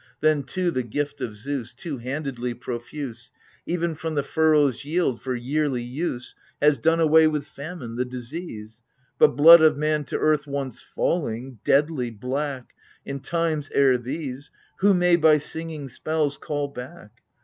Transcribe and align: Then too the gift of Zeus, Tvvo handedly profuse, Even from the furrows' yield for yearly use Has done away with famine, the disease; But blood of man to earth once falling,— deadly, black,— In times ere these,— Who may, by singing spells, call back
Then 0.19 0.41
too 0.41 0.71
the 0.71 0.81
gift 0.81 1.21
of 1.21 1.35
Zeus, 1.35 1.75
Tvvo 1.75 2.01
handedly 2.01 2.55
profuse, 2.55 3.31
Even 3.67 3.93
from 3.93 4.15
the 4.15 4.23
furrows' 4.23 4.83
yield 4.83 5.21
for 5.21 5.35
yearly 5.35 5.83
use 5.83 6.33
Has 6.59 6.79
done 6.79 6.99
away 6.99 7.27
with 7.27 7.45
famine, 7.45 7.97
the 7.97 8.03
disease; 8.05 8.81
But 9.19 9.35
blood 9.35 9.61
of 9.61 9.77
man 9.77 10.05
to 10.05 10.17
earth 10.17 10.47
once 10.47 10.81
falling,— 10.81 11.59
deadly, 11.63 12.09
black,— 12.09 12.73
In 13.05 13.19
times 13.19 13.69
ere 13.75 13.99
these,— 13.99 14.49
Who 14.79 14.95
may, 14.95 15.17
by 15.17 15.37
singing 15.37 15.87
spells, 15.87 16.39
call 16.39 16.67
back 16.69 17.21